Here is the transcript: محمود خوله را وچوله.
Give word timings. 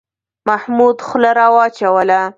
محمود 0.47 0.97
خوله 1.07 1.31
را 1.39 1.47
وچوله. 1.57 2.21